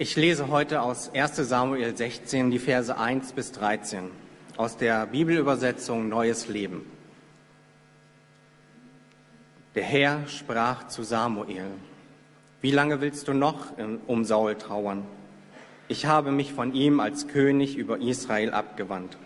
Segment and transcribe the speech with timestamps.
[0.00, 4.12] Ich lese heute aus 1 Samuel 16 die Verse 1 bis 13
[4.56, 6.86] aus der Bibelübersetzung Neues Leben.
[9.74, 11.66] Der Herr sprach zu Samuel,
[12.60, 13.72] wie lange willst du noch
[14.06, 15.02] um Saul trauern?
[15.88, 19.18] Ich habe mich von ihm als König über Israel abgewandt.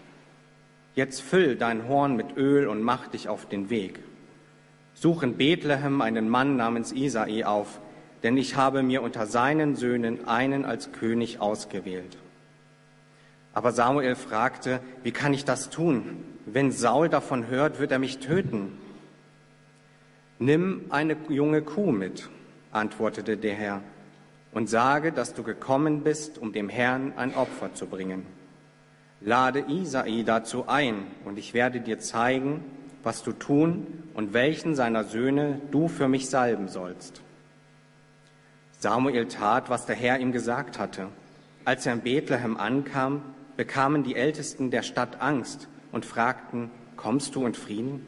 [0.95, 4.01] Jetzt füll dein Horn mit Öl und mach dich auf den Weg.
[4.95, 7.79] Such in Bethlehem einen Mann namens Isai auf,
[8.23, 12.17] denn ich habe mir unter seinen Söhnen einen als König ausgewählt.
[13.55, 16.25] Aber Samuel fragte, wie kann ich das tun?
[16.47, 18.79] Wenn Saul davon hört, wird er mich töten.
[20.39, 22.29] Nimm eine junge Kuh mit,
[22.73, 23.83] antwortete der Herr,
[24.53, 28.27] und sage, dass du gekommen bist, um dem Herrn ein Opfer zu bringen.
[29.21, 32.65] Lade Isai dazu ein, und ich werde dir zeigen,
[33.03, 37.23] was du tun und welchen seiner Söhne du für mich salben sollst.
[38.83, 41.07] Samuel tat, was der Herr ihm gesagt hatte.
[41.65, 43.23] Als er in Bethlehem ankam,
[43.57, 48.05] bekamen die Ältesten der Stadt Angst und fragten, kommst du in Frieden?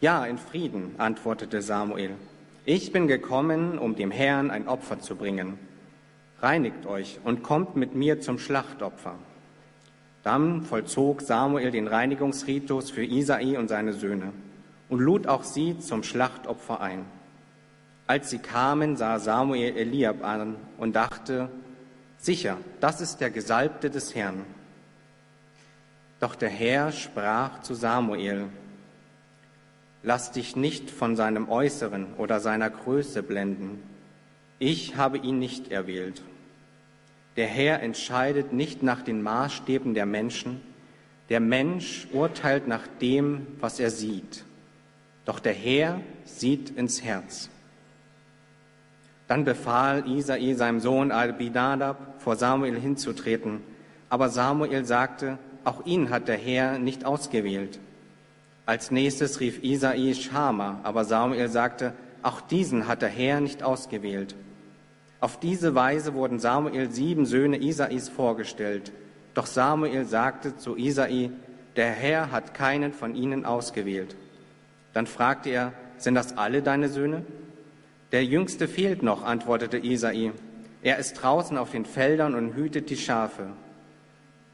[0.00, 2.16] Ja, in Frieden, antwortete Samuel.
[2.64, 5.56] Ich bin gekommen, um dem Herrn ein Opfer zu bringen.
[6.40, 9.14] Reinigt euch und kommt mit mir zum Schlachtopfer.
[10.24, 14.32] Dann vollzog Samuel den Reinigungsritus für Isai und seine Söhne
[14.88, 17.04] und lud auch sie zum Schlachtopfer ein.
[18.08, 21.50] Als sie kamen, sah Samuel Eliab an und dachte,
[22.16, 24.46] sicher, das ist der Gesalbte des Herrn.
[26.18, 28.46] Doch der Herr sprach zu Samuel,
[30.02, 33.82] lass dich nicht von seinem Äußeren oder seiner Größe blenden.
[34.58, 36.22] Ich habe ihn nicht erwählt.
[37.36, 40.62] Der Herr entscheidet nicht nach den Maßstäben der Menschen.
[41.28, 44.44] Der Mensch urteilt nach dem, was er sieht.
[45.26, 47.50] Doch der Herr sieht ins Herz.
[49.28, 53.60] Dann befahl Isai seinem Sohn Abinadab, vor Samuel hinzutreten.
[54.08, 57.78] Aber Samuel sagte, auch ihn hat der Herr nicht ausgewählt.
[58.64, 61.92] Als nächstes rief Isai Schama, aber Samuel sagte,
[62.22, 64.34] auch diesen hat der Herr nicht ausgewählt.
[65.20, 68.92] Auf diese Weise wurden Samuel sieben Söhne Isais vorgestellt.
[69.34, 71.30] Doch Samuel sagte zu Isai,
[71.76, 74.16] der Herr hat keinen von ihnen ausgewählt.
[74.94, 77.24] Dann fragte er, sind das alle deine Söhne?
[78.12, 80.32] Der Jüngste fehlt noch, antwortete Isai.
[80.82, 83.48] Er ist draußen auf den Feldern und hütet die Schafe.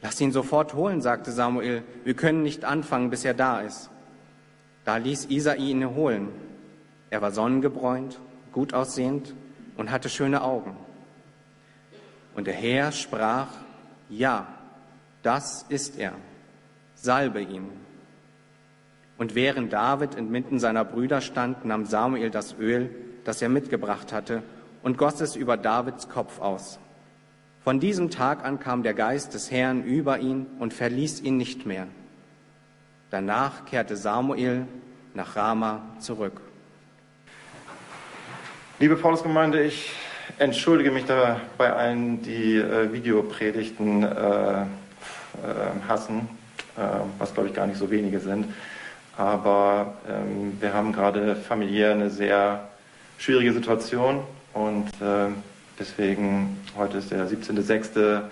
[0.03, 1.83] Lass ihn sofort holen, sagte Samuel.
[2.05, 3.91] Wir können nicht anfangen, bis er da ist.
[4.85, 6.29] Da ließ Isai ihn holen.
[7.11, 8.21] Er war sonnengebräunt,
[8.53, 9.35] gut aussehend
[9.77, 10.77] und hatte schöne Augen.
[12.35, 13.49] Und der Herr sprach,
[14.09, 14.49] ja,
[15.23, 16.13] das ist er.
[16.97, 17.71] Salbe ihn.
[19.17, 22.91] Und während David inmitten seiner Brüder stand, nahm Samuel das Öl,
[23.25, 24.43] das er mitgebracht hatte,
[24.83, 26.79] und goss es über Davids Kopf aus.
[27.65, 31.65] Von diesem Tag an kam der Geist des Herrn über ihn und verließ ihn nicht
[31.65, 31.87] mehr.
[33.11, 34.67] Danach kehrte Samuel
[35.15, 36.43] nach Rama zurück.
[38.79, 39.93] Liebe Paulusgemeinde, ich
[40.39, 44.67] entschuldige mich da bei allen, die äh, Videopredigten äh, äh,
[45.89, 46.29] hassen,
[46.77, 46.81] äh,
[47.19, 48.53] was glaube ich gar nicht so wenige sind.
[49.17, 52.69] Aber ähm, wir haben gerade familiär eine sehr
[53.25, 54.21] schwierige Situation
[54.53, 55.31] und äh,
[55.79, 58.23] Deswegen, heute ist der 17.06.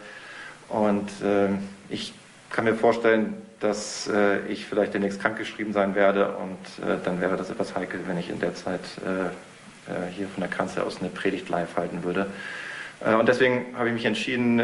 [0.69, 1.49] und äh,
[1.89, 2.15] ich
[2.51, 7.37] kann mir vorstellen, dass äh, ich vielleicht demnächst krankgeschrieben sein werde und äh, dann wäre
[7.37, 9.25] das etwas heikel, wenn ich in der Zeit äh,
[9.91, 12.27] äh, hier von der Kanzel aus eine Predigt live halten würde.
[13.19, 14.63] Und deswegen habe ich mich entschieden,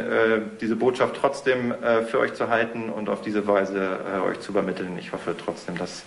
[0.60, 1.74] diese Botschaft trotzdem
[2.06, 4.96] für euch zu halten und auf diese Weise euch zu übermitteln.
[4.96, 6.04] Ich hoffe trotzdem, dass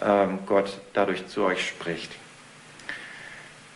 [0.00, 2.12] ähm, Gott dadurch zu euch spricht.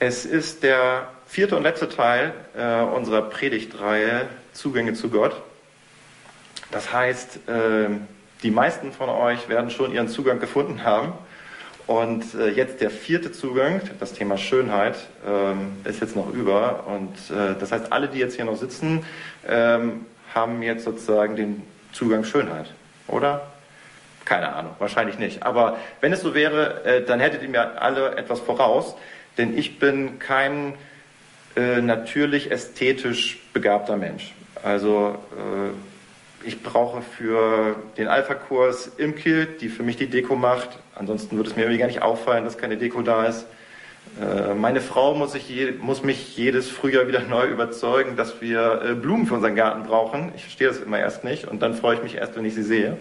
[0.01, 5.43] Es ist der vierte und letzte Teil äh, unserer Predigtreihe Zugänge zu Gott.
[6.71, 7.89] Das heißt, äh,
[8.45, 11.15] die meisten von euch werden schon ihren Zugang gefunden haben.
[11.89, 14.95] Und äh, jetzt der vierte Zugang, das Thema Schönheit,
[15.27, 16.85] ähm, ist jetzt noch über.
[16.87, 19.05] Und äh, das heißt, alle, die jetzt hier noch sitzen,
[19.49, 21.63] ähm, haben jetzt sozusagen den
[21.93, 22.73] Zugang Schönheit,
[23.09, 23.49] oder?
[24.25, 25.43] Keine Ahnung, wahrscheinlich nicht.
[25.43, 28.95] Aber wenn es so wäre, äh, dann hättet ihr mir alle etwas voraus
[29.39, 30.75] denn ich bin kein
[31.57, 34.35] äh, natürlich ästhetisch begabter Mensch.
[34.63, 40.69] Also äh, ich brauche für den Alpha-Kurs Imke, die für mich die Deko macht.
[40.95, 43.47] Ansonsten würde es mir irgendwie gar nicht auffallen, dass keine Deko da ist.
[44.21, 48.95] Äh, meine Frau muss, je, muss, mich jedes Frühjahr wieder neu überzeugen, dass wir äh,
[48.95, 50.33] Blumen für unseren Garten brauchen.
[50.37, 52.63] Ich verstehe das immer erst nicht und dann freue ich mich erst, wenn ich sie
[52.63, 52.97] sehe.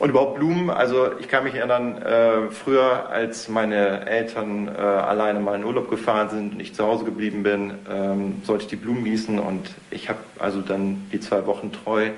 [0.00, 5.40] Und überhaupt Blumen, also ich kann mich erinnern, äh, früher, als meine Eltern äh, alleine
[5.40, 8.76] mal in Urlaub gefahren sind und ich zu Hause geblieben bin, ähm, sollte ich die
[8.76, 12.08] Blumen gießen und ich habe also dann die zwei Wochen treu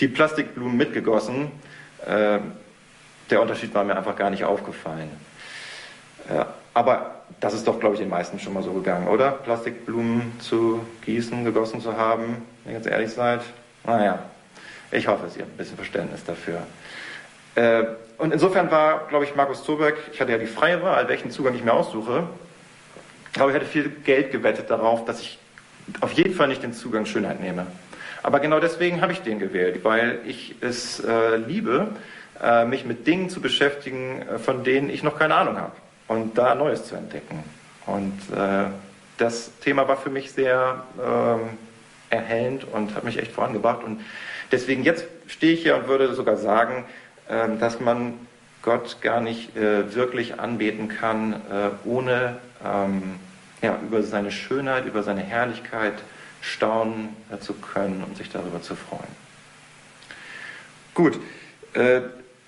[0.00, 1.52] die Plastikblumen mitgegossen.
[2.04, 2.40] Äh,
[3.30, 5.08] der Unterschied war mir einfach gar nicht aufgefallen.
[6.28, 6.44] Äh,
[6.74, 9.30] aber das ist doch, glaube ich, den meisten schon mal so gegangen, oder?
[9.30, 13.42] Plastikblumen zu gießen, gegossen zu haben, wenn ihr ganz ehrlich seid.
[13.84, 14.18] Naja,
[14.90, 16.66] ich hoffe, Sie haben ein bisschen Verständnis dafür.
[17.54, 17.84] Äh,
[18.18, 21.54] und insofern war, glaube ich, Markus Zoberg, ich hatte ja die freie Wahl, welchen Zugang
[21.54, 22.28] ich mir aussuche,
[23.38, 25.38] aber ich hatte viel Geld gewettet darauf, dass ich
[26.00, 27.66] auf jeden Fall nicht den Zugang Schönheit nehme.
[28.22, 31.88] Aber genau deswegen habe ich den gewählt, weil ich es äh, liebe,
[32.42, 35.72] äh, mich mit Dingen zu beschäftigen, äh, von denen ich noch keine Ahnung habe
[36.08, 37.44] und da Neues zu entdecken.
[37.86, 38.64] Und äh,
[39.18, 41.58] das Thema war für mich sehr ähm,
[42.10, 43.84] erhellend und hat mich echt vorangebracht.
[43.84, 44.00] Und
[44.50, 46.84] deswegen jetzt stehe ich hier und würde sogar sagen,
[47.28, 48.14] dass man
[48.64, 53.16] Gott gar nicht äh, wirklich anbeten kann, äh, ohne ähm,
[53.60, 55.92] ja, über seine Schönheit, über seine Herrlichkeit
[56.40, 59.24] staunen äh, zu können und sich darüber zu freuen.
[60.94, 61.18] Gut,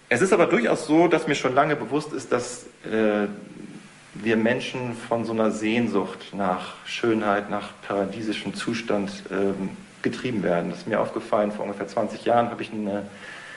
[0.09, 5.25] es ist aber durchaus so, dass mir schon lange bewusst ist, dass wir Menschen von
[5.25, 9.71] so einer Sehnsucht nach Schönheit, nach paradiesischem Zustand ähm,
[10.03, 10.71] getrieben werden.
[10.71, 13.03] Das ist mir aufgefallen, vor ungefähr 20 Jahren habe ich eine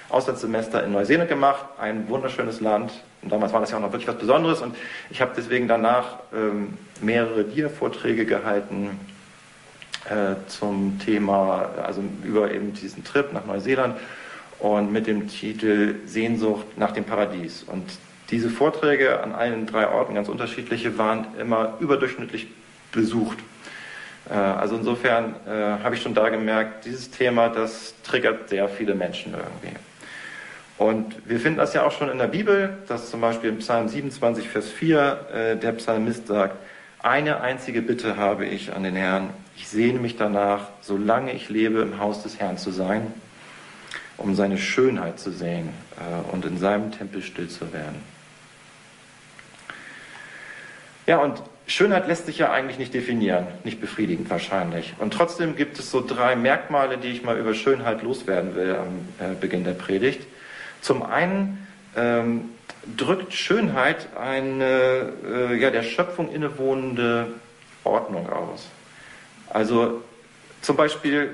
[0.10, 2.92] Auslandssemester in Neuseeland gemacht, ein wunderschönes Land.
[3.22, 4.62] Und damals war das ja auch noch wirklich was Besonderes.
[4.62, 4.76] Und
[5.10, 9.00] ich habe deswegen danach ähm, mehrere Dia-Vorträge gehalten
[10.06, 13.98] äh, zum Thema, also über eben diesen Trip nach Neuseeland
[14.60, 17.64] und mit dem Titel Sehnsucht nach dem Paradies.
[17.64, 17.84] Und
[18.32, 22.48] diese Vorträge an allen drei Orten, ganz unterschiedliche, waren immer überdurchschnittlich
[22.92, 23.38] besucht.
[24.30, 28.96] Äh, also insofern äh, habe ich schon da gemerkt, dieses Thema, das triggert sehr viele
[28.96, 29.78] Menschen irgendwie.
[30.80, 33.90] Und wir finden das ja auch schon in der Bibel, dass zum Beispiel im Psalm
[33.90, 36.56] 27, Vers 4 äh, der Psalmist sagt,
[37.04, 41.82] eine einzige Bitte habe ich an den Herrn, ich sehne mich danach, solange ich lebe,
[41.82, 43.14] im Haus des Herrn zu sein,
[44.16, 48.02] um seine Schönheit zu sehen äh, und in seinem Tempel still zu werden.
[51.08, 54.94] Ja, und Schönheit lässt sich ja eigentlich nicht definieren, nicht befriedigend wahrscheinlich.
[55.00, 59.28] Und trotzdem gibt es so drei Merkmale, die ich mal über Schönheit loswerden will am
[59.28, 60.26] äh, Beginn der Predigt.
[60.82, 62.50] Zum einen ähm,
[62.98, 67.28] drückt Schönheit eine äh, ja, der Schöpfung innewohnende
[67.84, 68.68] Ordnung aus.
[69.50, 70.02] Also
[70.62, 71.32] zum Beispiel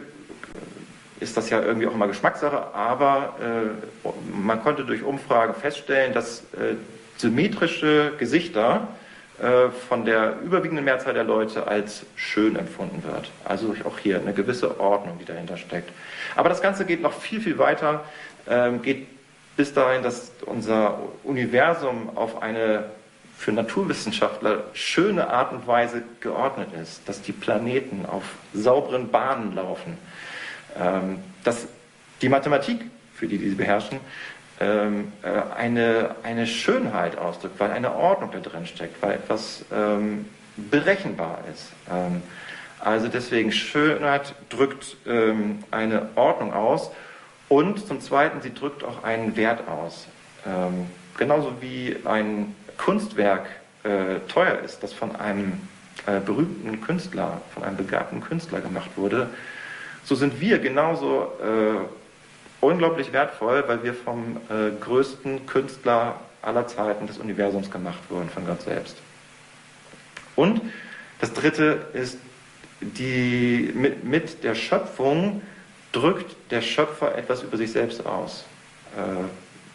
[1.19, 3.35] ist das ja irgendwie auch immer Geschmackssache, aber
[4.03, 6.75] äh, man konnte durch Umfragen feststellen, dass äh,
[7.17, 8.87] symmetrische Gesichter
[9.41, 13.31] äh, von der überwiegenden Mehrzahl der Leute als schön empfunden wird.
[13.45, 15.91] Also auch hier eine gewisse Ordnung, die dahinter steckt.
[16.35, 18.03] Aber das Ganze geht noch viel, viel weiter,
[18.47, 19.07] ähm, geht
[19.55, 22.85] bis dahin, dass unser Universum auf eine
[23.37, 28.23] für Naturwissenschaftler schöne Art und Weise geordnet ist, dass die Planeten auf
[28.53, 29.97] sauberen Bahnen laufen,
[30.79, 31.67] ähm, dass
[32.21, 33.99] die Mathematik, für die, die sie beherrschen,
[34.59, 40.25] ähm, äh, eine, eine Schönheit ausdrückt, weil eine Ordnung da drin steckt, weil etwas ähm,
[40.55, 41.73] berechenbar ist.
[42.79, 44.95] also deswegen Schönheit drückt
[45.69, 46.91] eine Ordnung aus
[47.55, 50.07] und zum Zweiten, sie drückt auch einen Wert aus.
[50.45, 50.87] Ähm,
[51.17, 53.47] genauso wie ein Kunstwerk
[53.83, 55.61] äh, teuer ist, das von einem
[56.05, 59.29] äh, berühmten Künstler, von einem begabten Künstler gemacht wurde,
[60.03, 61.85] so sind wir genauso äh,
[62.59, 68.45] unglaublich wertvoll, weil wir vom äh, größten Künstler aller Zeiten des Universums gemacht wurden, von
[68.45, 68.97] Gott selbst.
[70.35, 70.59] Und
[71.21, 72.19] das Dritte ist,
[72.81, 75.41] die, mit, mit der Schöpfung
[75.95, 78.43] drückt der Schöpfer etwas über sich selbst aus.
[78.97, 79.23] Äh,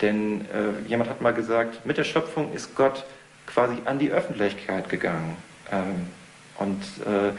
[0.03, 3.05] denn äh, jemand hat mal gesagt, mit der Schöpfung ist Gott
[3.47, 5.37] quasi an die Öffentlichkeit gegangen.
[5.73, 6.09] Ähm,
[6.59, 7.33] und äh,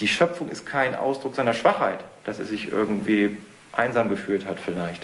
[0.00, 3.36] die Schöpfung ist kein Ausdruck seiner Schwachheit, dass er sich irgendwie
[3.72, 5.02] einsam gefühlt hat vielleicht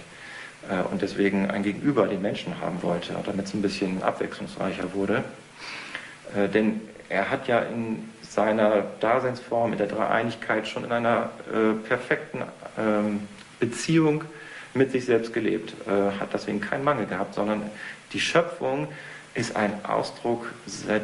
[0.69, 5.25] äh, und deswegen ein Gegenüber den Menschen haben wollte, damit es ein bisschen abwechslungsreicher wurde.
[6.35, 11.73] Äh, denn er hat ja in seiner Daseinsform, in der Dreieinigkeit schon in einer äh,
[11.87, 12.43] perfekten
[12.79, 13.27] ähm,
[13.59, 14.25] Beziehung
[14.73, 17.63] mit sich selbst gelebt, äh, hat deswegen keinen Mangel gehabt, sondern
[18.13, 18.87] die Schöpfung
[19.35, 20.47] ist ein Ausdruck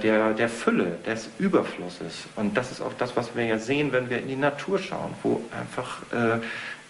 [0.03, 2.27] der, der Fülle, des Überflusses.
[2.37, 5.15] Und das ist auch das, was wir ja sehen, wenn wir in die Natur schauen,
[5.23, 6.41] wo einfach äh,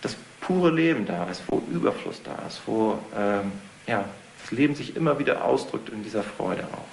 [0.03, 3.53] das pure Leben da ist, wo Überfluss da ist, wo ähm,
[3.87, 4.05] ja,
[4.43, 6.89] das Leben sich immer wieder ausdrückt in dieser Freude auch.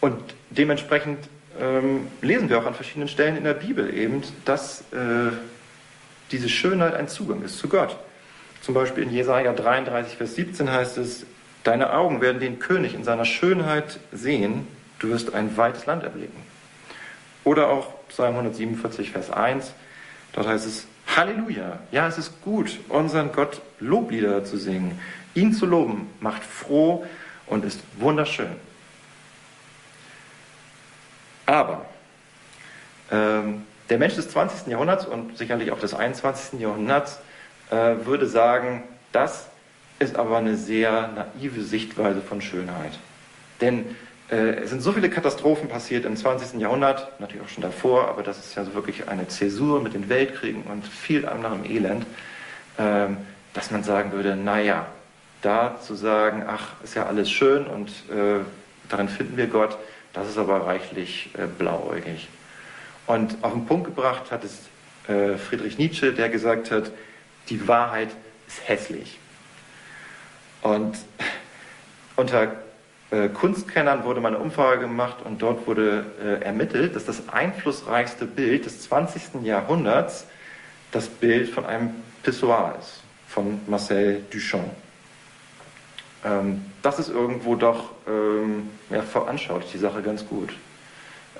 [0.00, 1.18] Und dementsprechend
[1.60, 5.32] ähm, lesen wir auch an verschiedenen Stellen in der Bibel eben, dass äh,
[6.30, 7.96] diese Schönheit ein Zugang ist zu Gott.
[8.60, 11.26] Zum Beispiel in Jesaja 33, Vers 17 heißt es,
[11.64, 14.66] Deine Augen werden den König in seiner Schönheit sehen,
[15.00, 16.40] du wirst ein weites Land erblicken.
[17.44, 19.72] Oder auch Psalm 147, Vers 1,
[20.32, 20.86] dort heißt es,
[21.16, 24.98] Halleluja, ja, es ist gut, unseren Gott Loblieder zu singen.
[25.34, 27.04] Ihn zu loben macht froh
[27.46, 28.50] und ist wunderschön.
[31.48, 31.86] Aber
[33.10, 34.66] ähm, der Mensch des 20.
[34.66, 36.60] Jahrhunderts und sicherlich auch des 21.
[36.60, 37.20] Jahrhunderts
[37.70, 39.46] äh, würde sagen, das
[39.98, 42.92] ist aber eine sehr naive Sichtweise von Schönheit.
[43.62, 43.96] Denn
[44.30, 46.60] äh, es sind so viele Katastrophen passiert im 20.
[46.60, 50.10] Jahrhundert, natürlich auch schon davor, aber das ist ja so wirklich eine Zäsur mit den
[50.10, 52.04] Weltkriegen und viel anderem Elend,
[52.76, 53.06] äh,
[53.54, 54.84] dass man sagen würde, naja,
[55.40, 58.40] da zu sagen, ach, ist ja alles schön und äh,
[58.90, 59.78] darin finden wir Gott,
[60.12, 62.28] das ist aber reichlich äh, blauäugig.
[63.06, 64.68] Und auf den Punkt gebracht hat es
[65.08, 66.90] äh, Friedrich Nietzsche, der gesagt hat,
[67.48, 68.10] die Wahrheit
[68.46, 69.18] ist hässlich.
[70.62, 70.96] Und
[72.16, 72.52] unter
[73.10, 78.26] äh, Kunstkennern wurde mal eine Umfrage gemacht und dort wurde äh, ermittelt, dass das einflussreichste
[78.26, 79.42] Bild des 20.
[79.42, 80.26] Jahrhunderts
[80.92, 81.90] das Bild von einem
[82.22, 84.70] Pissoir ist, von Marcel Duchamp.
[86.24, 90.54] Ähm, das ist irgendwo doch, ähm, ja, veranschaulicht die Sache ganz gut.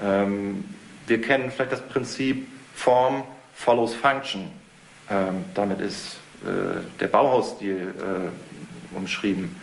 [0.03, 0.65] Ähm,
[1.07, 4.51] wir kennen vielleicht das Prinzip Form follows Function.
[5.11, 9.57] Ähm, damit ist äh, der Bauhausstil äh, umschrieben.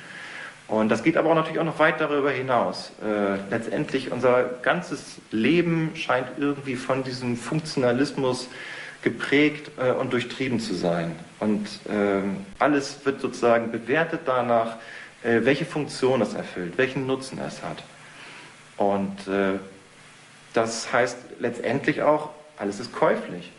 [0.68, 2.92] Und das geht aber auch natürlich auch noch weit darüber hinaus.
[3.04, 8.50] Äh, letztendlich unser ganzes Leben scheint irgendwie von diesem Funktionalismus
[9.04, 11.16] geprägt äh, und durchtrieben zu sein.
[11.40, 12.24] Und äh,
[12.58, 14.78] alles wird sozusagen bewertet danach,
[15.26, 17.84] welche Funktion es erfüllt, welchen Nutzen es hat.
[18.78, 19.60] Und äh,
[20.54, 23.52] das heißt letztendlich auch, alles ist käuflich.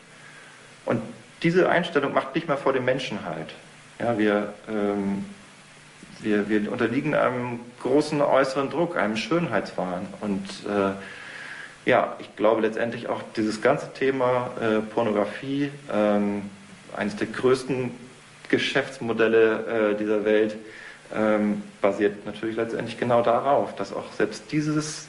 [0.85, 1.01] Und
[1.43, 3.53] diese Einstellung macht nicht mehr vor dem Menschen halt.
[3.99, 5.25] Ja, wir, ähm,
[6.19, 10.07] wir, wir unterliegen einem großen äußeren Druck, einem Schönheitswahn.
[10.21, 16.49] Und äh, ja, ich glaube letztendlich auch dieses ganze Thema äh, Pornografie, ähm,
[16.95, 17.91] eines der größten
[18.49, 20.55] Geschäftsmodelle äh, dieser Welt,
[21.15, 25.07] ähm, basiert natürlich letztendlich genau darauf, dass auch selbst dieses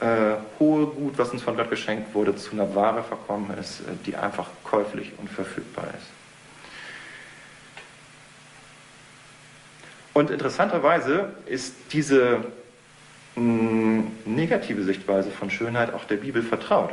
[0.00, 3.84] äh, hohe Gut, was uns von Gott geschenkt wurde, zu einer Ware verkommen ist, äh,
[4.06, 6.06] die einfach käuflich und verfügbar ist.
[10.14, 12.44] Und interessanterweise ist diese
[13.36, 16.90] mh, mm, negative Sichtweise von Schönheit auch der Bibel vertraut.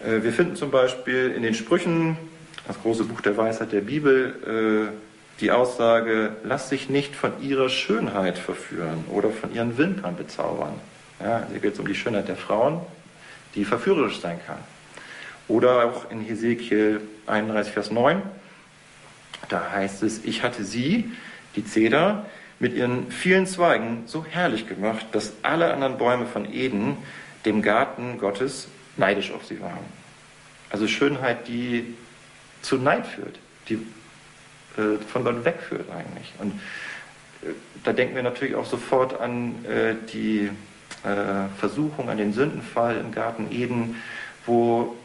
[0.00, 2.16] Äh, wir finden zum Beispiel in den Sprüchen,
[2.66, 5.07] das große Buch der Weisheit der Bibel, äh,
[5.40, 10.74] die Aussage, lass dich nicht von ihrer Schönheit verführen oder von ihren Wimpern bezaubern.
[11.20, 12.80] Ja, hier geht es um die Schönheit der Frauen,
[13.54, 14.58] die verführerisch sein kann.
[15.46, 18.22] Oder auch in Hesekiel 31, Vers 9,
[19.48, 21.10] da heißt es, ich hatte sie,
[21.56, 22.26] die Zeder,
[22.58, 26.96] mit ihren vielen Zweigen so herrlich gemacht, dass alle anderen Bäume von Eden,
[27.44, 29.78] dem Garten Gottes, neidisch auf sie waren.
[30.70, 31.94] Also Schönheit, die
[32.60, 33.78] zu Neid führt, die
[34.78, 36.32] äh, von Gott wegführt eigentlich.
[36.38, 36.52] Und
[37.42, 37.52] äh,
[37.84, 40.50] da denken wir natürlich auch sofort an äh, die
[41.58, 44.02] Versuchung, an den Sündenfall im Garten Eden,
[44.46, 44.96] wo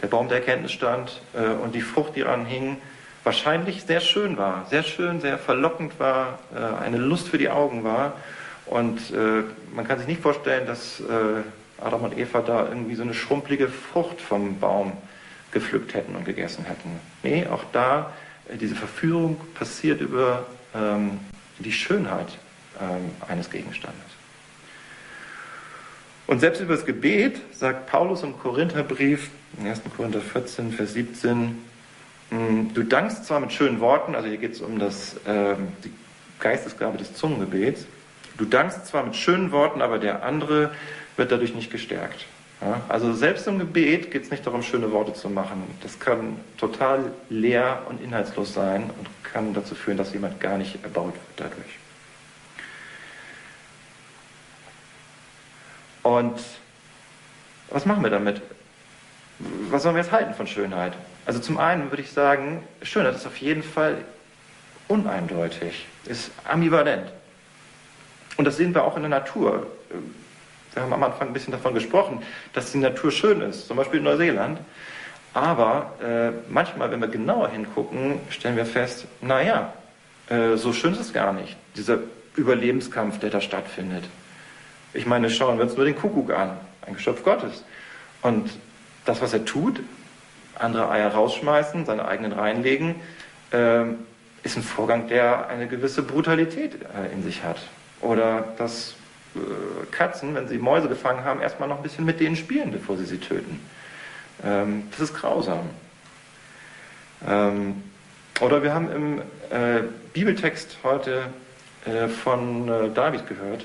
[0.00, 1.20] der Baum der Erkenntnis stand
[1.60, 2.76] und die Frucht, die daran hing,
[3.24, 6.38] wahrscheinlich sehr schön war, sehr schön, sehr verlockend war,
[6.80, 8.12] eine Lust für die Augen war.
[8.66, 9.12] Und
[9.74, 11.02] man kann sich nicht vorstellen, dass
[11.80, 14.92] Adam und Eva da irgendwie so eine schrumpelige Frucht vom Baum
[15.50, 17.00] gepflückt hätten und gegessen hätten.
[17.24, 18.12] Nee, auch da
[18.60, 21.20] diese Verführung passiert über ähm,
[21.58, 22.38] die Schönheit
[22.80, 24.00] ähm, eines Gegenstandes.
[26.26, 29.82] Und selbst über das Gebet sagt Paulus im Korintherbrief, im 1.
[29.96, 31.58] Korinther 14, Vers 17,
[32.30, 35.92] hm, du dankst zwar mit schönen Worten, also hier geht es um das, ähm, die
[36.40, 37.86] Geistesgabe des Zungengebets,
[38.38, 40.70] du dankst zwar mit schönen Worten, aber der andere
[41.16, 42.24] wird dadurch nicht gestärkt.
[42.64, 45.62] Ja, also selbst im Gebet geht es nicht darum, schöne Worte zu machen.
[45.82, 50.82] Das kann total leer und inhaltslos sein und kann dazu führen, dass jemand gar nicht
[50.84, 51.78] erbaut wird dadurch.
[56.04, 56.40] Und
[57.70, 58.40] was machen wir damit?
[59.70, 60.92] Was sollen wir jetzt halten von Schönheit?
[61.26, 63.98] Also zum einen würde ich sagen, Schönheit ist auf jeden Fall
[64.86, 67.10] uneindeutig, ist ambivalent.
[68.36, 69.66] Und das sehen wir auch in der Natur
[70.74, 73.98] wir haben am Anfang ein bisschen davon gesprochen, dass die Natur schön ist, zum Beispiel
[73.98, 74.58] in Neuseeland.
[75.34, 79.72] Aber äh, manchmal, wenn wir genauer hingucken, stellen wir fest, naja,
[80.28, 81.98] äh, so schön ist es gar nicht, dieser
[82.36, 84.04] Überlebenskampf, der da stattfindet.
[84.94, 87.64] Ich meine, schauen wir uns nur den Kuckuck an, ein Geschöpf Gottes.
[88.20, 88.50] Und
[89.04, 89.80] das, was er tut,
[90.58, 92.96] andere Eier rausschmeißen, seine eigenen reinlegen,
[93.52, 93.84] äh,
[94.42, 96.76] ist ein Vorgang, der eine gewisse Brutalität
[97.12, 97.58] in sich hat.
[98.00, 98.96] Oder dass
[99.90, 103.04] Katzen, wenn sie Mäuse gefangen haben, erstmal noch ein bisschen mit denen spielen, bevor sie
[103.04, 103.60] sie töten.
[104.44, 105.70] Ähm, das ist grausam.
[107.26, 107.82] Ähm,
[108.40, 109.18] oder wir haben im
[109.50, 111.26] äh, Bibeltext heute
[111.84, 113.64] äh, von äh, David gehört.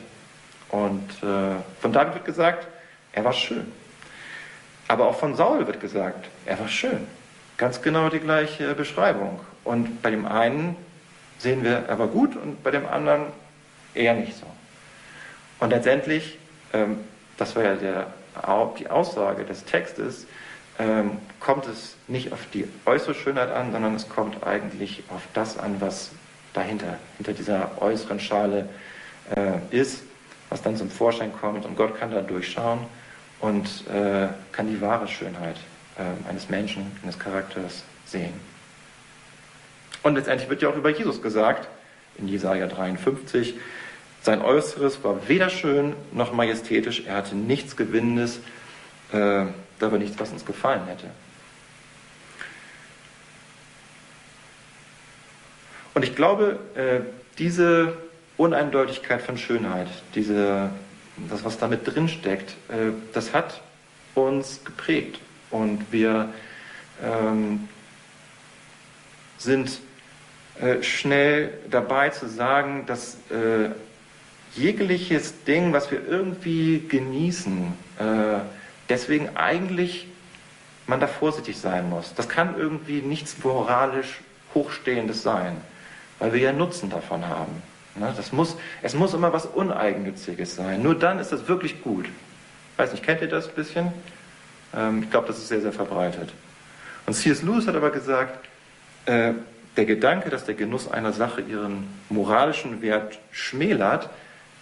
[0.69, 2.67] Und äh, von David wird gesagt,
[3.13, 3.71] er war schön.
[4.87, 7.07] Aber auch von Saul wird gesagt, er war schön.
[7.57, 9.39] Ganz genau die gleiche Beschreibung.
[9.63, 10.75] Und bei dem einen
[11.39, 13.23] sehen wir, er war gut und bei dem anderen
[13.93, 14.45] eher nicht so.
[15.59, 16.37] Und letztendlich,
[16.73, 16.99] ähm,
[17.37, 18.07] das war ja der,
[18.79, 20.27] die Aussage des Textes,
[20.79, 25.57] ähm, kommt es nicht auf die äußere Schönheit an, sondern es kommt eigentlich auf das
[25.57, 26.11] an, was
[26.53, 28.69] dahinter, hinter dieser äußeren Schale
[29.35, 30.03] äh, ist,
[30.49, 31.65] was dann zum Vorschein kommt.
[31.65, 32.79] Und Gott kann da durchschauen
[33.39, 35.57] und äh, kann die wahre Schönheit
[35.97, 38.33] äh, eines Menschen, eines Charakters sehen.
[40.03, 41.67] Und letztendlich wird ja auch über Jesus gesagt,
[42.17, 43.55] in Jesaja 53,
[44.21, 48.37] sein Äußeres war weder schön noch majestätisch, er hatte nichts Gewinnendes,
[49.11, 49.45] äh,
[49.79, 51.07] da war nichts, was uns gefallen hätte.
[55.93, 56.99] Und ich glaube, äh,
[57.39, 57.93] diese
[58.37, 60.69] Uneindeutigkeit von Schönheit, diese,
[61.29, 63.61] das, was damit drinsteckt, äh, das hat
[64.13, 65.19] uns geprägt.
[65.49, 66.29] Und wir
[67.03, 67.67] ähm,
[69.37, 69.79] sind
[70.59, 73.69] äh, schnell dabei zu sagen, dass äh,
[74.55, 78.39] jegliches Ding, was wir irgendwie genießen, äh,
[78.89, 80.07] deswegen eigentlich
[80.87, 82.13] man da vorsichtig sein muss.
[82.15, 84.21] Das kann irgendwie nichts moralisch
[84.53, 85.57] Hochstehendes sein,
[86.19, 87.61] weil wir ja Nutzen davon haben.
[87.95, 88.13] Ne?
[88.15, 90.81] Das muss, es muss immer was Uneigennütziges sein.
[90.81, 92.07] Nur dann ist das wirklich gut.
[92.77, 93.91] Weiß nicht, kennt ihr das ein bisschen?
[94.75, 96.31] Ähm, ich glaube, das ist sehr, sehr verbreitet.
[97.05, 97.41] Und C.S.
[97.41, 98.45] Lewis hat aber gesagt,
[99.05, 99.33] äh,
[99.75, 104.09] der Gedanke, dass der Genuss einer Sache ihren moralischen Wert schmälert,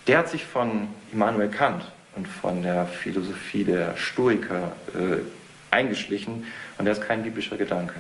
[0.08, 5.18] der hat sich von Immanuel Kant und von der Philosophie der Stoiker äh,
[5.72, 6.46] eingeschlichen
[6.78, 7.96] und der ist kein biblischer Gedanke.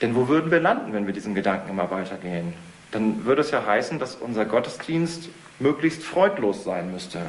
[0.00, 2.52] Denn wo würden wir landen, wenn wir diesen Gedanken immer weitergehen?
[2.90, 7.20] Dann würde es ja heißen, dass unser Gottesdienst möglichst freudlos sein müsste.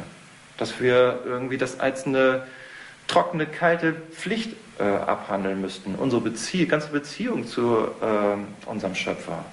[0.57, 2.47] Dass wir irgendwie das als eine
[3.07, 5.95] trockene, kalte Pflicht äh, abhandeln müssten.
[5.95, 9.45] Unsere Bezie ganze Beziehung zu äh, unserem Schöpfer.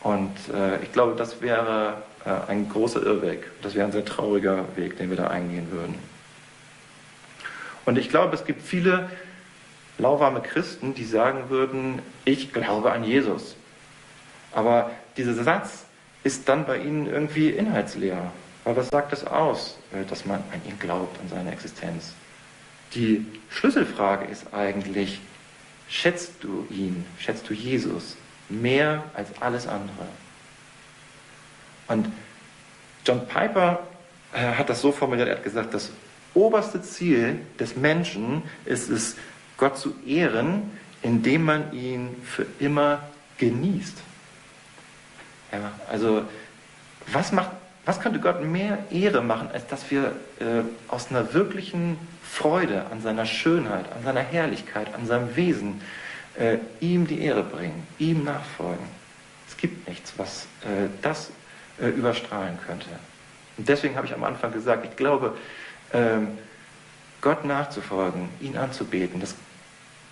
[0.00, 3.50] Und äh, ich glaube, das wäre ein großer Irrweg.
[3.62, 5.94] Das wäre ein sehr trauriger Weg, den wir da eingehen würden.
[7.84, 9.08] Und ich glaube, es gibt viele
[9.98, 13.56] lauwarme Christen, die sagen würden, ich glaube an Jesus.
[14.52, 15.84] Aber dieser Satz
[16.24, 18.32] ist dann bei ihnen irgendwie inhaltsleer.
[18.64, 22.14] Weil was sagt es aus, äh, dass man an ihn glaubt, an seine Existenz?
[22.94, 25.20] Die Schlüsselfrage ist eigentlich,
[25.88, 28.16] schätzt du ihn, schätzt du Jesus
[28.48, 30.06] mehr als alles andere?
[31.88, 32.08] Und
[33.04, 33.80] John Piper
[34.32, 35.90] äh, hat das so formuliert, er hat gesagt, das
[36.34, 39.16] oberste Ziel des Menschen ist es,
[39.56, 40.70] Gott zu ehren,
[41.00, 43.00] indem man ihn für immer
[43.38, 43.96] genießt.
[45.52, 46.24] Ja, also
[47.12, 47.50] was, macht,
[47.84, 53.00] was könnte Gott mehr Ehre machen, als dass wir äh, aus einer wirklichen Freude an
[53.00, 55.80] seiner Schönheit, an seiner Herrlichkeit, an seinem Wesen
[56.38, 58.84] äh, ihm die Ehre bringen, ihm nachfolgen.
[59.48, 61.30] Es gibt nichts, was äh, das
[61.80, 62.86] äh, überstrahlen könnte.
[63.56, 65.34] Und deswegen habe ich am Anfang gesagt, ich glaube,
[65.92, 66.38] ähm,
[67.20, 69.34] Gott nachzufolgen, ihn anzubeten, das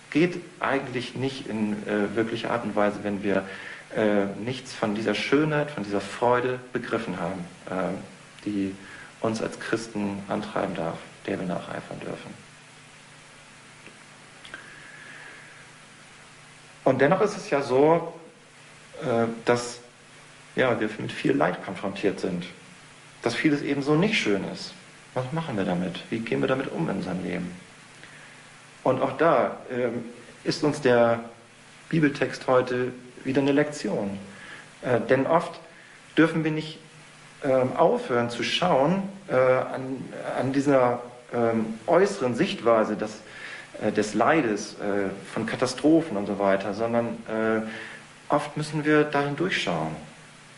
[0.09, 3.43] geht eigentlich nicht in äh, wirklicher Art und Weise, wenn wir
[3.95, 7.93] äh, nichts von dieser Schönheit, von dieser Freude begriffen haben, äh,
[8.45, 8.75] die
[9.21, 12.33] uns als Christen antreiben darf, der wir nacheifern dürfen.
[16.83, 18.13] Und dennoch ist es ja so,
[19.01, 19.79] äh, dass
[20.55, 22.45] ja, wir mit viel Leid konfrontiert sind.
[23.21, 24.73] Dass vieles eben so nicht schön ist.
[25.13, 26.01] Was machen wir damit?
[26.09, 27.51] Wie gehen wir damit um in unserem Leben?
[28.83, 30.05] Und auch da ähm,
[30.43, 31.23] ist uns der
[31.89, 32.91] Bibeltext heute
[33.23, 34.19] wieder eine Lektion.
[34.81, 35.59] Äh, denn oft
[36.17, 36.79] dürfen wir nicht
[37.43, 40.03] ähm, aufhören zu schauen äh, an,
[40.39, 41.01] an, dieser
[41.33, 43.21] ähm, äußeren Sichtweise des,
[43.81, 47.61] äh, des Leides, äh, von Katastrophen und so weiter, sondern äh,
[48.33, 49.95] oft müssen wir dahin durchschauen.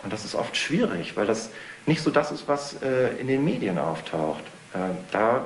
[0.07, 1.49] Und das ist oft schwierig, weil das
[1.85, 4.41] nicht so das ist, was äh, in den Medien auftaucht.
[4.73, 4.77] Äh,
[5.11, 5.45] da,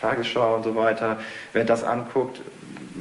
[0.00, 1.18] Tagesschau und so weiter,
[1.52, 2.40] wer das anguckt,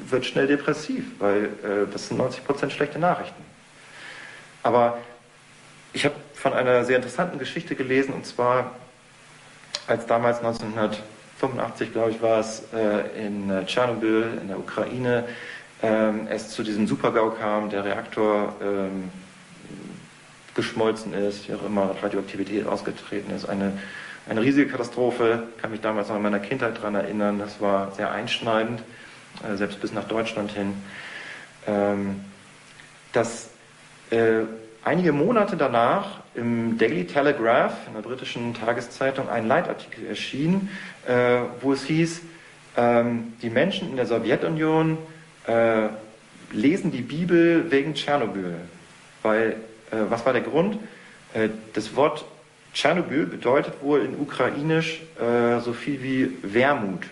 [0.10, 3.42] wird schnell depressiv, weil äh, das sind 90 Prozent schlechte Nachrichten.
[4.64, 4.98] Aber
[5.94, 8.72] ich habe von einer sehr interessanten Geschichte gelesen, und zwar
[9.88, 15.24] als damals 1985, glaube ich, war es, äh, in Tschernobyl in der Ukraine
[15.82, 19.10] ähm, es zu diesem Supergau kam, der Reaktor ähm,
[20.56, 23.48] geschmolzen ist, wie auch immer Radioaktivität ausgetreten ist.
[23.48, 23.78] Eine,
[24.28, 27.38] eine riesige Katastrophe, kann mich damals noch in meiner Kindheit daran erinnern.
[27.40, 28.82] Das war sehr einschneidend,
[29.48, 30.74] äh, selbst bis nach Deutschland hin.
[31.68, 32.22] Ähm,
[33.12, 33.50] dass
[34.12, 34.42] äh,
[34.84, 40.70] einige Monate danach im Daily Telegraph, in der britischen Tageszeitung, ein Leitartikel erschien,
[41.08, 42.22] äh, wo es hieß,
[42.78, 44.98] ähm, die Menschen in der Sowjetunion
[45.48, 45.88] äh,
[46.52, 48.56] lesen die Bibel wegen Tschernobyl.
[49.24, 49.56] Weil,
[50.10, 50.78] was war der Grund?
[51.34, 52.26] Äh, das Wort
[52.74, 57.06] Tschernobyl bedeutet wohl in Ukrainisch äh, so viel wie Wermut.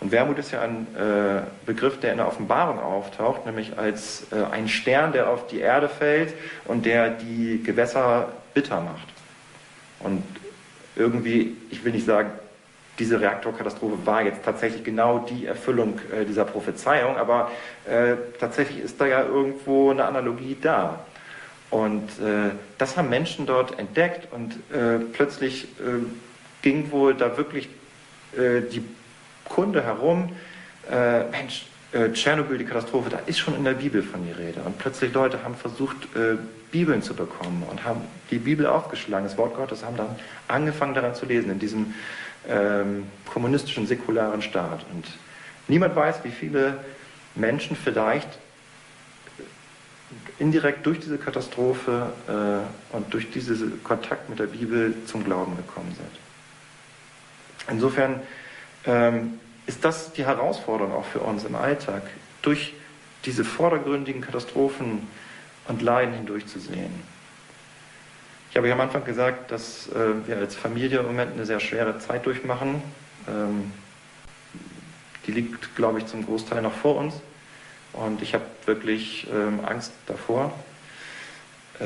[0.00, 4.44] Und Wermut ist ja ein äh, Begriff, der in der Offenbarung auftaucht, nämlich als äh,
[4.52, 6.34] ein Stern, der auf die Erde fällt
[6.66, 9.08] und der die Gewässer bitter macht.
[10.00, 10.22] Und
[10.94, 12.30] irgendwie, ich will nicht sagen,
[12.98, 17.50] diese Reaktorkatastrophe war jetzt tatsächlich genau die Erfüllung äh, dieser Prophezeiung, aber
[17.88, 21.00] äh, tatsächlich ist da ja irgendwo eine Analogie da.
[21.70, 26.04] Und äh, das haben Menschen dort entdeckt und äh, plötzlich äh,
[26.62, 27.68] ging wohl da wirklich
[28.36, 28.82] äh, die
[29.44, 30.30] Kunde herum,
[31.30, 31.66] Mensch,
[32.14, 34.60] Tschernobyl, die Katastrophe, da ist schon in der Bibel von die Rede.
[34.60, 35.96] Und plötzlich Leute haben versucht,
[36.70, 38.00] Bibeln zu bekommen und haben
[38.30, 40.16] die Bibel aufgeschlagen, das Wort Gottes, haben dann
[40.48, 41.94] angefangen daran zu lesen, in diesem
[42.48, 44.86] ähm, kommunistischen, säkularen Staat.
[44.94, 45.06] Und
[45.66, 46.78] niemand weiß, wie viele
[47.34, 48.28] Menschen vielleicht
[50.38, 55.94] indirekt durch diese Katastrophe äh, und durch diesen Kontakt mit der Bibel zum Glauben gekommen
[55.94, 56.10] sind.
[57.70, 58.20] Insofern
[58.86, 62.02] ähm, ist das die Herausforderung auch für uns im Alltag,
[62.40, 62.74] durch
[63.24, 65.06] diese vordergründigen Katastrophen
[65.66, 67.18] und Leiden hindurchzusehen.
[68.50, 71.60] Ich habe ja am Anfang gesagt, dass äh, wir als Familie im Moment eine sehr
[71.60, 72.82] schwere Zeit durchmachen.
[73.28, 73.72] Ähm,
[75.26, 77.14] die liegt, glaube ich, zum Großteil noch vor uns.
[77.92, 80.52] Und ich habe wirklich ähm, Angst davor,
[81.80, 81.84] äh,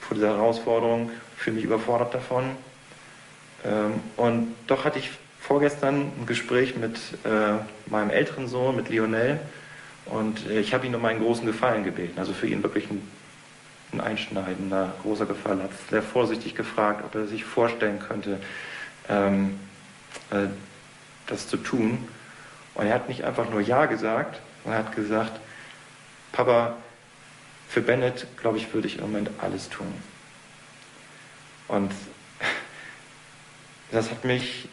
[0.00, 2.44] vor dieser Herausforderung, fühle mich überfordert davon.
[3.64, 9.38] Ähm, und doch hatte ich vorgestern ein Gespräch mit äh, meinem älteren Sohn, mit Lionel.
[10.06, 13.06] Und äh, ich habe ihn um einen großen Gefallen gebeten, also für ihn wirklich ein
[13.94, 15.62] ein einschneidender, großer Gefallen.
[15.62, 18.38] Hat sehr vorsichtig gefragt, ob er sich vorstellen könnte,
[19.08, 19.58] ähm,
[20.30, 20.46] äh,
[21.26, 22.08] das zu tun.
[22.74, 25.40] Und er hat nicht einfach nur Ja gesagt, sondern er hat gesagt,
[26.32, 26.76] Papa,
[27.68, 29.92] für Bennett, glaube ich, würde ich im Moment alles tun.
[31.68, 31.92] Und
[33.90, 34.68] das hat mich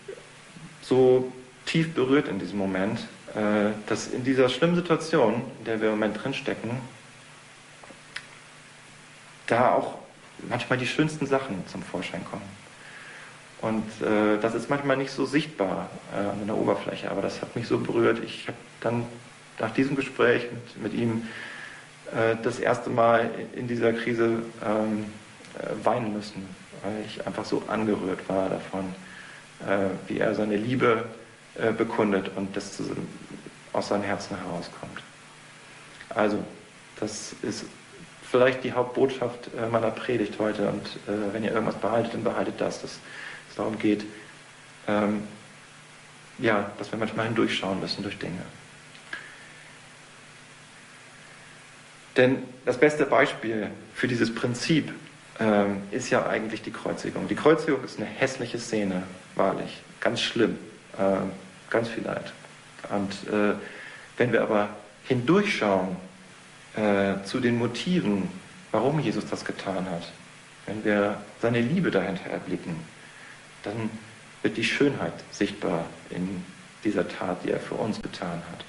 [0.82, 1.32] so
[1.66, 3.00] tief berührt in diesem Moment,
[3.36, 6.72] äh, dass in dieser schlimmen Situation, in der wir im Moment drinstecken,
[9.48, 9.98] da auch
[10.50, 12.62] manchmal die schönsten Sachen zum Vorschein kommen.
[13.62, 17.56] Und äh, das ist manchmal nicht so sichtbar äh, an der Oberfläche, aber das hat
[17.56, 18.24] mich so berührt.
[18.24, 19.06] Ich habe dann
[19.60, 21.28] nach diesem Gespräch mit, mit ihm
[22.12, 25.06] äh, das erste Mal in dieser Krise ähm,
[25.60, 26.48] äh, weinen müssen,
[26.84, 28.94] weil ich einfach so angerührt war davon,
[29.68, 31.06] äh, wie er seine Liebe
[31.56, 32.84] äh, bekundet und das zu,
[33.74, 35.02] aus seinem Herzen herauskommt.
[36.10, 36.44] Also,
[37.00, 37.66] das ist
[38.32, 40.70] vielleicht die Hauptbotschaft äh, meiner Predigt heute.
[40.70, 42.92] Und äh, wenn ihr irgendwas behaltet, dann behaltet das, dass
[43.50, 44.06] es darum geht,
[44.88, 45.24] ähm,
[46.38, 48.42] ja, dass wir manchmal hindurchschauen müssen durch Dinge.
[52.18, 54.92] Denn das beste Beispiel für dieses Prinzip
[55.40, 57.28] ähm, ist ja eigentlich die Kreuzigung.
[57.28, 59.04] Die Kreuzigung ist eine hässliche Szene,
[59.36, 60.58] wahrlich, ganz schlimm,
[60.98, 61.18] äh,
[61.70, 62.34] ganz viel Leid.
[62.90, 63.56] Und äh,
[64.18, 64.70] wenn wir aber
[65.08, 65.96] hindurchschauen
[66.76, 68.28] äh, zu den Motiven,
[68.72, 70.12] warum Jesus das getan hat,
[70.66, 72.76] wenn wir seine Liebe dahinter erblicken,
[73.64, 73.90] dann
[74.42, 76.44] wird die Schönheit sichtbar in
[76.84, 78.66] dieser Tat, die er für uns getan hat.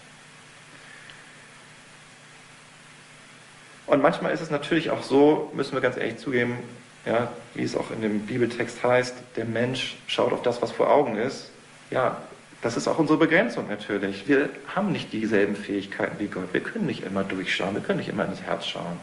[3.93, 6.57] Und manchmal ist es natürlich auch so, müssen wir ganz ehrlich zugeben,
[7.05, 10.91] ja, wie es auch in dem Bibeltext heißt, der Mensch schaut auf das, was vor
[10.91, 11.51] Augen ist.
[11.91, 12.17] Ja,
[12.63, 14.27] das ist auch unsere Begrenzung natürlich.
[14.27, 16.55] Wir haben nicht dieselben Fähigkeiten wie Gott.
[16.55, 18.99] Wir können nicht immer durchschauen, wir können nicht immer ins Herz schauen.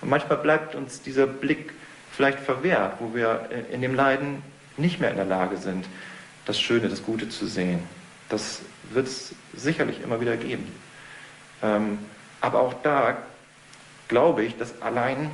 [0.00, 1.72] Und manchmal bleibt uns dieser Blick
[2.10, 4.42] vielleicht verwehrt, wo wir in dem Leiden
[4.76, 5.86] nicht mehr in der Lage sind,
[6.44, 7.78] das Schöne, das Gute zu sehen.
[8.30, 10.66] Das wird es sicherlich immer wieder geben.
[11.62, 12.00] Ähm,
[12.40, 13.16] aber auch da
[14.14, 15.28] glaube ich, dass allein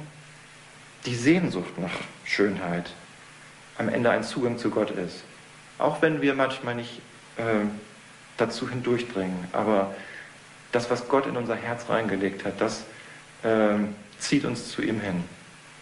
[1.05, 1.93] die Sehnsucht nach
[2.25, 2.91] Schönheit
[3.77, 5.23] am Ende ein Zugang zu Gott ist.
[5.77, 7.03] Auch wenn wir manchmal nicht
[7.37, 7.67] äh,
[8.39, 9.37] dazu hindurchdringen.
[9.53, 9.95] Aber
[10.73, 12.85] das, was Gott in unser Herz reingelegt hat, das
[13.43, 13.75] äh,
[14.19, 15.25] zieht uns zu ihm hin.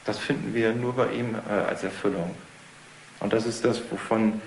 [0.05, 2.35] Das finden wir nur bei ihm äh, als Erfüllung.
[3.21, 4.43] Und das ist das, wovon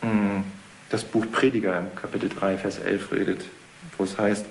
[0.00, 0.44] mh, hm,
[0.88, 3.44] das Buch Prediger im Kapitel 3, Vers 11 redet,
[3.98, 4.46] wo es heißt,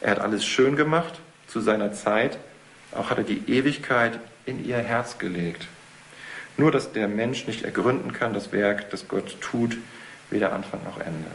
[0.00, 2.38] Er hat alles schön gemacht zu seiner Zeit.
[2.92, 5.66] Auch hat er die Ewigkeit in ihr Herz gelegt.
[6.56, 9.76] Nur, dass der Mensch nicht ergründen kann, das Werk, das Gott tut,
[10.30, 11.30] weder Anfang noch Ende.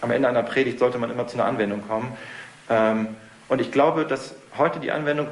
[0.00, 2.16] Am Ende einer Predigt sollte man immer zu einer Anwendung kommen.
[2.68, 3.08] Ähm,
[3.48, 5.28] und ich glaube, dass heute die Anwendung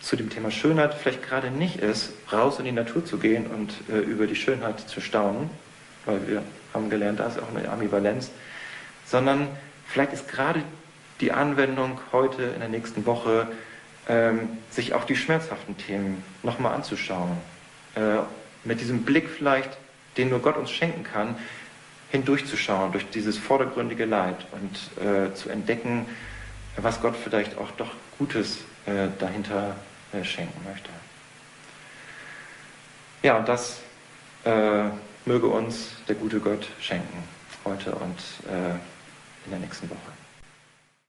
[0.00, 3.72] zu dem Thema Schönheit vielleicht gerade nicht ist, raus in die Natur zu gehen und
[3.88, 5.48] äh, über die Schönheit zu staunen,
[6.04, 6.42] weil wir
[6.74, 8.30] haben gelernt, da ist auch eine Ambivalenz,
[9.06, 9.46] sondern
[9.86, 10.62] vielleicht ist gerade
[11.22, 13.46] die Anwendung heute in der nächsten Woche,
[14.08, 17.38] ähm, sich auch die schmerzhaften Themen nochmal anzuschauen.
[17.94, 18.18] Äh,
[18.64, 19.78] mit diesem Blick vielleicht,
[20.16, 21.36] den nur Gott uns schenken kann,
[22.10, 26.06] hindurchzuschauen durch dieses vordergründige Leid und äh, zu entdecken,
[26.76, 29.76] was Gott vielleicht auch doch Gutes äh, dahinter
[30.12, 30.90] äh, schenken möchte.
[33.22, 33.78] Ja, und das
[34.44, 34.84] äh,
[35.24, 37.22] möge uns der gute Gott schenken,
[37.64, 38.18] heute und
[38.50, 38.70] äh,
[39.44, 40.21] in der nächsten Woche.